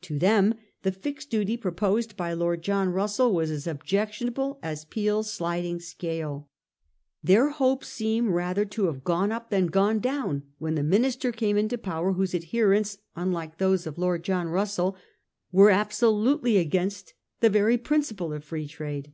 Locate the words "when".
10.56-10.76